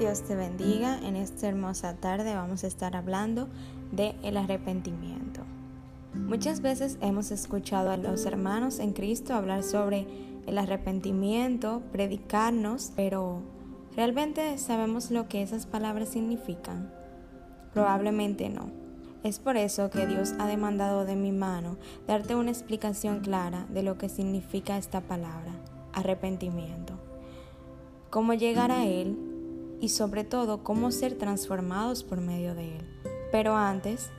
[0.00, 0.98] Dios te bendiga.
[1.06, 3.48] En esta hermosa tarde vamos a estar hablando
[3.92, 5.42] de el arrepentimiento.
[6.14, 10.06] Muchas veces hemos escuchado a los hermanos en Cristo hablar sobre
[10.46, 13.42] el arrepentimiento, predicarnos, pero
[13.94, 16.90] ¿realmente sabemos lo que esas palabras significan?
[17.74, 18.70] Probablemente no.
[19.22, 23.82] Es por eso que Dios ha demandado de mi mano darte una explicación clara de
[23.82, 25.52] lo que significa esta palabra,
[25.92, 26.94] arrepentimiento.
[28.08, 29.29] Cómo llegar a Él
[29.80, 32.84] y sobre todo cómo ser transformados por medio de Él.
[33.32, 34.10] Pero antes,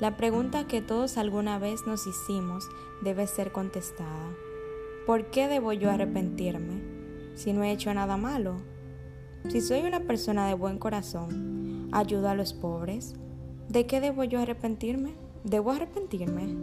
[0.00, 2.68] la pregunta que todos alguna vez nos hicimos
[3.02, 4.34] debe ser contestada.
[5.06, 6.82] ¿Por qué debo yo arrepentirme
[7.34, 8.56] si no he hecho nada malo?
[9.48, 13.14] Si soy una persona de buen corazón, ayudo a los pobres,
[13.68, 15.14] ¿de qué debo yo arrepentirme?
[15.44, 16.54] ¿Debo arrepentirme?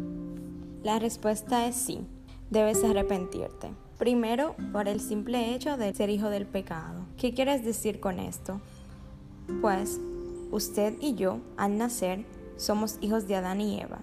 [0.84, 2.08] La respuesta es sí,
[2.50, 3.70] debes arrepentirte.
[3.98, 7.05] Primero, por el simple hecho de ser hijo del pecado.
[7.18, 8.62] ¿Qué quieres decir con esto?
[9.60, 9.99] Pues,
[10.52, 12.24] usted y yo, al nacer,
[12.58, 14.02] somos hijos de Adán y Eva.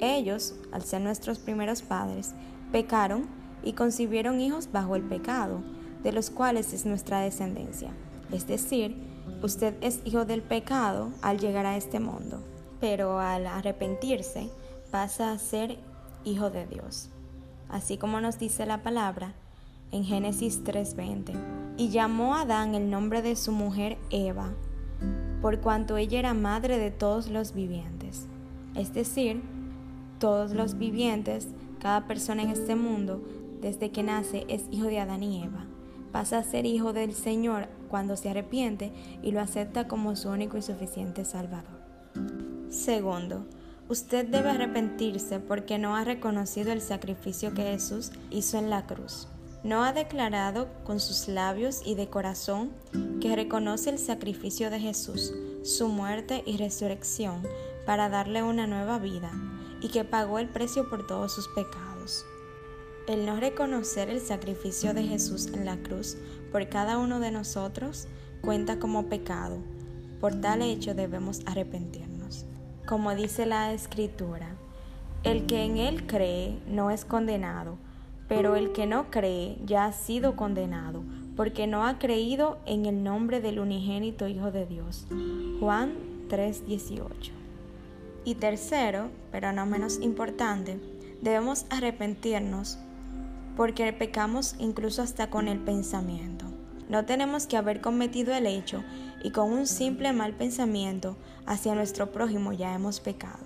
[0.00, 2.34] Ellos, al ser nuestros primeros padres,
[2.72, 3.26] pecaron
[3.64, 5.62] y concibieron hijos bajo el pecado,
[6.02, 7.92] de los cuales es nuestra descendencia.
[8.30, 8.98] Es decir,
[9.42, 12.42] usted es hijo del pecado al llegar a este mundo,
[12.80, 14.50] pero al arrepentirse
[14.90, 15.78] pasa a ser
[16.24, 17.08] hijo de Dios
[17.68, 19.34] así como nos dice la palabra
[19.92, 21.32] en Génesis 3:20.
[21.76, 24.52] Y llamó a Adán el nombre de su mujer Eva,
[25.42, 28.26] por cuanto ella era madre de todos los vivientes.
[28.74, 29.42] Es decir,
[30.18, 31.48] todos los vivientes,
[31.80, 33.22] cada persona en este mundo,
[33.60, 35.66] desde que nace, es hijo de Adán y Eva.
[36.12, 40.56] Pasa a ser hijo del Señor cuando se arrepiente y lo acepta como su único
[40.56, 41.80] y suficiente Salvador.
[42.70, 43.46] Segundo,
[43.88, 49.28] Usted debe arrepentirse porque no ha reconocido el sacrificio que Jesús hizo en la cruz.
[49.62, 52.72] No ha declarado con sus labios y de corazón
[53.20, 57.42] que reconoce el sacrificio de Jesús, su muerte y resurrección
[57.86, 59.30] para darle una nueva vida
[59.80, 62.26] y que pagó el precio por todos sus pecados.
[63.06, 66.16] El no reconocer el sacrificio de Jesús en la cruz
[66.50, 68.08] por cada uno de nosotros
[68.40, 69.58] cuenta como pecado.
[70.20, 72.15] Por tal hecho debemos arrepentirnos
[72.86, 74.54] como dice la escritura,
[75.24, 77.78] el que en él cree no es condenado,
[78.28, 81.02] pero el que no cree ya ha sido condenado,
[81.36, 85.06] porque no ha creído en el nombre del unigénito Hijo de Dios.
[85.60, 85.94] Juan
[86.28, 87.32] 3:18.
[88.24, 90.78] Y tercero, pero no menos importante,
[91.20, 92.78] debemos arrepentirnos
[93.56, 96.35] porque pecamos incluso hasta con el pensamiento.
[96.88, 98.84] No tenemos que haber cometido el hecho
[99.22, 101.16] y con un simple mal pensamiento
[101.46, 103.38] hacia nuestro prójimo ya hemos pecado.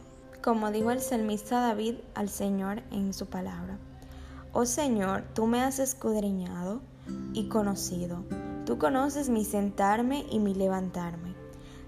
[0.43, 3.79] Como dijo el salmista David al Señor en su palabra.
[4.53, 6.81] Oh Señor, tú me has escudriñado
[7.35, 8.25] y conocido.
[8.67, 11.35] Tú conoces mi sentarme y mi levantarme.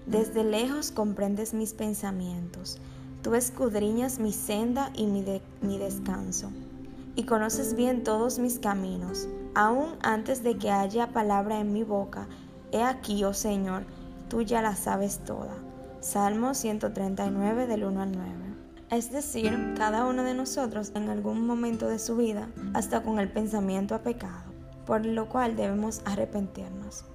[0.05, 2.79] Desde lejos comprendes mis pensamientos.
[3.21, 5.23] Tú escudriñas mi senda y mi,
[5.61, 6.51] mi descanso.
[7.15, 12.27] Y conoces bien todos mis caminos aún antes de que haya palabra en mi boca.
[12.71, 13.85] He aquí, oh Señor,
[14.29, 15.53] tú ya la sabes toda.
[15.99, 18.33] Salmo 139 del 1 al 9.
[18.89, 23.31] Es decir, cada uno de nosotros en algún momento de su vida, hasta con el
[23.31, 24.51] pensamiento a pecado,
[24.85, 27.05] por lo cual debemos arrepentirnos.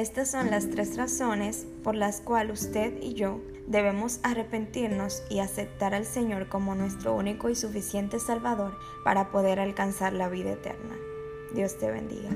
[0.00, 5.92] Estas son las tres razones por las cuales usted y yo debemos arrepentirnos y aceptar
[5.92, 10.96] al Señor como nuestro único y suficiente Salvador para poder alcanzar la vida eterna.
[11.52, 12.30] Dios te bendiga.